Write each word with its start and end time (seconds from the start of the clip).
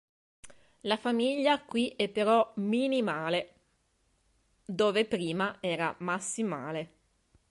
La 0.79 0.97
famiglia 0.97 1.59
qui 1.61 1.89
è 1.89 2.09
però 2.09 2.53
"minimale", 2.55 3.53
dove 4.65 5.05
prima 5.05 5.59
era 5.61 5.93
"massimale". 5.99 6.93